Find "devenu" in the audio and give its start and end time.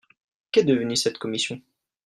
0.63-0.95